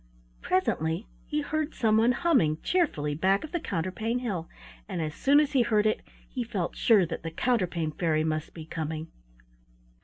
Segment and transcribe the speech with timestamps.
[0.41, 4.49] Presently he heard someone humming cheerfully back of the counterpane hill,
[4.89, 8.55] and as soon as he heard it he felt sure that the Counterpane Fairy must
[8.55, 9.11] be coming.